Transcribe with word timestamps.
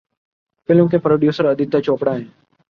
Film 0.69 0.87
کے 0.87 0.97
producer 0.97 1.45
Aditya 1.45 1.79
Chopra 1.79 2.15
ہیں۔ 2.15 2.25